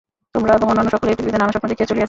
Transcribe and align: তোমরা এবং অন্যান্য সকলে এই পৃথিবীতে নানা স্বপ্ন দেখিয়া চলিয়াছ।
তোমরা 0.35 0.51
এবং 0.57 0.67
অন্যান্য 0.71 0.91
সকলে 0.95 1.07
এই 1.11 1.15
পৃথিবীতে 1.17 1.39
নানা 1.41 1.53
স্বপ্ন 1.53 1.67
দেখিয়া 1.71 1.87
চলিয়াছ। 1.89 1.99